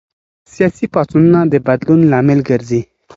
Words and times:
سياسي 0.53 0.85
پاڅونونه 0.93 1.39
د 1.51 1.53
بدلون 1.67 2.01
لامل 2.11 2.39
ګرځي. 2.49 2.81